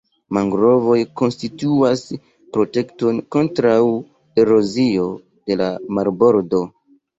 Mangrovoj 0.35 0.95
konstituas 1.21 2.01
protekton 2.57 3.21
kontraŭ 3.37 3.77
erozio 4.47 5.07
de 5.29 5.61
la 5.63 5.71
marbordo. 6.01 6.63